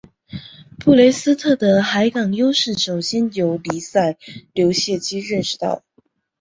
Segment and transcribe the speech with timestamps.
[0.79, 4.17] 布雷斯特的海港优势首先由黎塞
[4.51, 5.83] 留枢机认识到。